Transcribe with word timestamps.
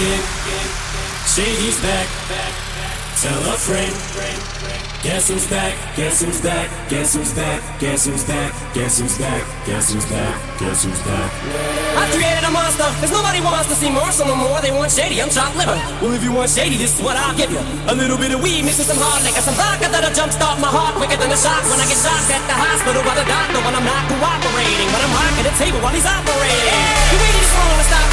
Back 0.00 0.08
again. 0.08 0.68
Shady's 1.28 1.76
back. 1.84 2.08
Tell 3.20 3.36
a 3.52 3.56
friend. 3.60 3.92
Guess 5.04 5.28
who's 5.28 5.44
back? 5.44 5.76
Guess 5.92 6.24
who's 6.24 6.40
back? 6.40 6.72
Guess 6.88 7.20
who's 7.20 7.36
back? 7.36 7.60
Guess 7.76 8.08
who's 8.08 8.24
back? 8.24 8.48
Guess 8.72 8.96
who's 8.96 9.16
back? 9.20 9.44
Guess 9.68 9.92
who's 9.92 10.08
back? 10.08 10.36
Guess 10.56 10.84
who's 10.88 11.00
back? 11.04 11.28
I 12.00 12.08
created 12.16 12.48
a 12.48 12.52
monster, 12.52 12.88
cause 12.96 13.12
nobody 13.12 13.44
wants 13.44 13.68
to 13.68 13.76
see 13.76 13.92
Marshall 13.92 14.24
no 14.24 14.36
more. 14.40 14.56
They 14.64 14.72
want 14.72 14.88
shady, 14.88 15.20
I'm 15.20 15.28
chopped 15.28 15.56
liver. 15.60 15.76
Well, 16.00 16.16
if 16.16 16.24
you 16.24 16.32
want 16.32 16.48
shady, 16.48 16.80
this 16.80 16.96
is 16.96 17.04
what 17.04 17.20
I'll 17.20 17.36
give 17.36 17.52
you. 17.52 17.60
A 17.88 17.92
little 17.92 18.16
bit 18.16 18.32
of 18.32 18.40
weed, 18.40 18.64
mixing 18.64 18.88
some 18.88 18.96
hard 18.96 19.20
liquor, 19.20 19.44
some 19.44 19.56
vodka 19.60 19.92
that'll 19.92 20.16
jumpstart 20.16 20.56
my 20.64 20.72
heart 20.72 20.96
quicker 20.96 21.20
than 21.20 21.28
a 21.28 21.36
shock 21.36 21.60
when 21.68 21.76
I 21.76 21.84
get 21.84 22.00
shocked 22.00 22.32
at 22.32 22.40
the 22.48 22.56
hospital 22.56 23.04
by 23.04 23.20
the 23.20 23.28
doctor 23.28 23.60
when 23.68 23.76
I'm 23.76 23.84
not 23.84 24.08
cooperating. 24.08 24.88
But 24.96 25.04
I'm 25.04 25.12
rocking 25.12 25.44
the 25.44 25.56
table 25.60 25.80
while 25.84 25.92
he's 25.92 26.08
operating. 26.08 26.80
You 27.12 27.20
waited 27.20 27.49
stop 27.84 28.06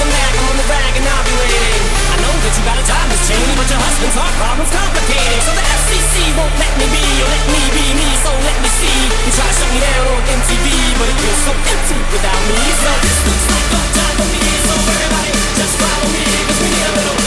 I'm 0.00 0.08
back, 0.08 0.32
I'm 0.32 0.48
on 0.48 0.56
the 0.56 0.66
rag 0.72 0.94
and. 0.96 1.06
I 1.10 2.16
know 2.24 2.32
that 2.32 2.52
you 2.56 2.62
got 2.64 2.78
a 2.80 2.84
job, 2.84 3.04
Miss 3.12 3.20
but 3.56 3.68
your 3.68 3.80
husband's 3.80 4.16
heart 4.16 4.34
problem's 4.40 4.72
complicated. 4.72 5.40
So 5.44 5.52
the 5.52 5.64
FCC 5.64 6.14
won't 6.36 6.56
let 6.56 6.72
me 6.80 6.86
be, 6.88 7.04
or 7.20 7.28
let 7.28 7.44
me 7.52 7.62
be 7.76 7.86
me, 8.00 8.08
so 8.24 8.30
let 8.32 8.56
me 8.64 8.70
see. 8.80 9.00
You 9.28 9.32
try 9.36 9.44
to 9.44 9.54
shut 9.54 9.70
me 9.76 9.80
down 9.84 10.04
on 10.08 10.22
MTV, 10.24 10.66
but 10.96 11.06
it 11.12 11.18
feels 11.20 11.40
so 11.44 11.52
empty 11.52 11.98
without 12.08 12.42
me. 12.48 12.60
So 12.80 12.90
this 13.04 13.18
looks 13.28 13.46
like 13.52 13.68
a 13.68 13.82
job 13.92 14.12
for 14.16 14.28
me, 14.32 14.44
so 14.64 14.74
everybody 14.80 15.30
just 15.60 15.74
follow 15.76 16.08
me, 16.14 16.24
cause 16.48 16.58
we 16.60 16.68
need 16.72 16.86
a 16.88 16.92
little 16.96 17.19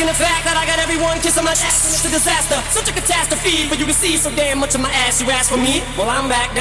in 0.00 0.06
the 0.06 0.18
fact 0.18 0.44
that 0.44 0.56
I 0.60 0.68
got 0.68 0.76
everyone 0.76 1.16
kissing 1.24 1.44
my 1.44 1.56
ass. 1.56 1.88
And 1.88 1.94
it's 1.96 2.04
a 2.04 2.12
disaster, 2.12 2.58
such 2.68 2.88
a 2.90 2.94
catastrophe 2.94 3.64
for 3.68 3.76
you 3.80 3.86
to 3.88 3.96
see 3.96 4.16
so 4.20 4.28
damn 4.34 4.60
much 4.60 4.74
of 4.74 4.82
my 4.84 4.92
ass. 5.06 5.20
You 5.20 5.30
ask 5.32 5.48
for 5.48 5.56
me? 5.56 5.80
Well, 5.96 6.10
I'm 6.10 6.28
back. 6.28 6.52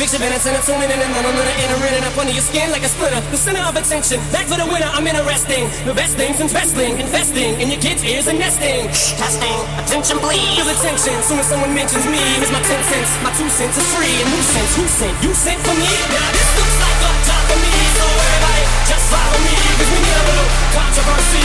Fix 0.00 0.16
your 0.16 0.24
minutes 0.24 0.48
and 0.48 0.56
it's 0.56 0.64
tuning 0.64 0.88
in 0.88 0.96
and 0.96 1.12
I'm 1.12 1.36
gonna 1.36 1.56
enter 1.60 1.76
in 1.84 1.92
and 2.00 2.04
up 2.08 2.16
under 2.16 2.32
your 2.32 2.40
skin 2.40 2.72
like 2.72 2.80
a 2.80 2.90
splitter. 2.90 3.20
The 3.28 3.36
center 3.36 3.60
of 3.60 3.76
attention, 3.76 4.16
back 4.32 4.48
for 4.48 4.56
the 4.56 4.64
winner. 4.64 4.88
I'm 4.96 5.04
interesting. 5.04 5.68
The 5.84 5.92
best 5.92 6.16
things 6.16 6.40
in 6.40 6.48
wrestling, 6.48 6.96
investing 6.96 7.60
in 7.60 7.68
your 7.68 7.80
kids' 7.84 8.00
ears 8.04 8.24
and 8.26 8.40
nesting. 8.40 8.88
Testing, 9.20 9.58
attention 9.76 10.16
please. 10.24 10.56
Feel 10.56 10.72
attention 10.72 11.16
soon 11.20 11.36
as 11.36 11.48
someone 11.52 11.76
mentions 11.76 12.06
me. 12.08 12.22
Here's 12.40 12.48
my 12.48 12.64
ten 12.64 12.80
cents, 12.88 13.10
my 13.20 13.32
two 13.36 13.48
cents 13.52 13.76
is 13.76 13.88
free. 13.92 14.08
And 14.24 14.28
who 14.32 14.40
sent? 14.40 14.68
Who 14.80 14.84
sent? 14.88 15.14
You 15.20 15.30
sent 15.36 15.60
for 15.68 15.76
me? 15.76 15.90
Now 16.16 16.28
this 16.32 16.48
looks 16.56 16.76
like 16.80 16.98
a 17.04 17.12
job 17.28 17.42
for 17.44 17.58
me. 17.60 17.72
So 18.00 18.04
everybody 18.08 18.64
just 18.88 19.04
follow 19.12 19.38
me. 19.44 19.52
Cause 19.76 19.90
we 19.92 19.98
need 20.00 20.16
a 20.16 20.24
little 20.32 20.48
controversy. 20.72 21.39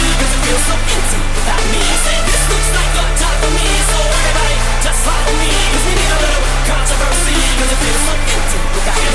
Cause 7.57 7.71
it 7.71 7.77
feels 7.77 8.01
so 8.01 8.13
empty 8.13 8.57
without 8.75 9.03
me. 9.03 9.14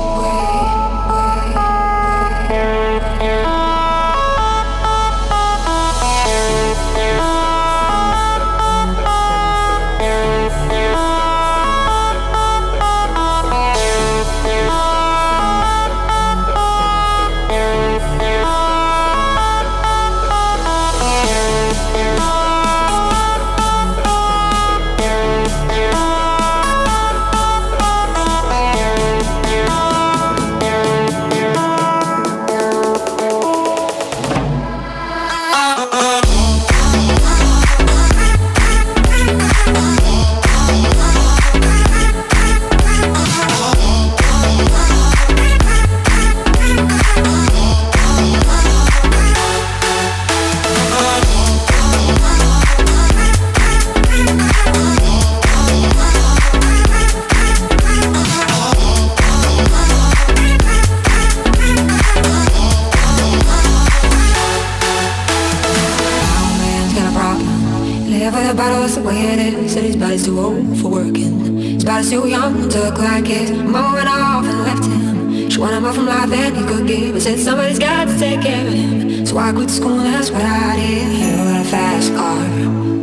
too 69.99 70.39
old 70.39 70.77
for 70.79 70.89
working. 70.89 71.57
His 71.57 71.83
body's 71.83 72.09
too 72.09 72.27
young 72.27 72.69
to 72.69 72.79
look 72.79 72.97
like 72.97 73.29
it. 73.29 73.51
Mama 73.55 73.95
went 73.95 74.07
off 74.07 74.45
and 74.45 74.59
left 74.63 74.85
him. 74.85 75.49
She 75.49 75.59
wanted 75.59 75.81
more 75.81 75.93
from 75.93 76.05
life 76.05 76.29
than 76.29 76.55
he 76.55 76.63
could 76.63 76.87
give. 76.87 77.13
And 77.15 77.21
said 77.21 77.39
somebody's 77.39 77.79
got 77.79 78.07
to 78.07 78.17
take 78.17 78.41
care 78.41 78.67
of 78.67 78.73
him. 78.73 79.25
So 79.25 79.37
I 79.37 79.51
quit 79.51 79.69
school 79.69 79.99
and 79.99 80.13
that's 80.13 80.29
what 80.29 80.43
I 80.43 80.75
did. 80.75 81.11
You 81.13 81.37
got 81.37 81.65
a 81.65 81.69
fast 81.69 82.13
car. 82.15 82.39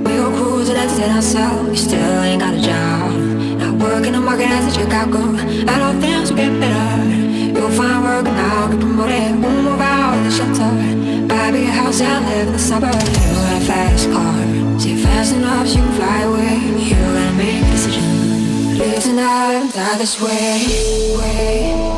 We 0.05 0.13
go 0.17 0.31
cruising, 0.37 0.77
entertain 0.77 1.17
ourselves. 1.17 1.69
You 1.71 1.77
still 1.77 2.23
ain't 2.23 2.41
got 2.41 2.55
a 2.55 2.61
job. 2.61 3.13
Not 3.59 3.75
working 3.83 4.13
the 4.13 4.21
market 4.21 4.49
as 4.49 4.77
a 4.77 4.81
Chicago. 4.81 5.19
I 5.73 5.75
know 5.79 6.01
things 6.01 6.31
will 6.31 6.39
get 6.39 6.61
better. 6.61 7.05
You'll 7.59 7.71
find 7.71 8.05
work 8.05 8.25
now, 8.25 8.69
get 8.69 8.81
promoted. 8.81 9.41
We'll 9.43 9.63
move 9.63 9.81
out 9.81 10.17
of 10.19 10.25
the 10.25 10.31
shelter. 10.31 11.08
House 11.89 12.03
and 12.03 12.27
live 12.27 12.47
in 12.49 12.53
the 12.53 12.59
suburbs. 12.59 12.95
You 12.97 13.35
got 13.35 13.63
a 13.63 13.65
fast 13.65 14.11
car. 14.11 14.79
See 14.79 15.03
fast 15.03 15.35
enough, 15.35 15.67
so 15.67 15.79
you 15.79 15.85
can 15.87 15.95
fly 15.95 16.21
away. 16.21 16.57
You 16.85 16.95
gotta 16.95 17.35
make 17.35 17.63
a 17.63 17.71
decision. 17.71 18.77
Live 18.77 19.03
tonight, 19.03 19.73
die 19.73 19.97
this 19.97 20.21
way, 20.21 21.17
way. 21.17 21.98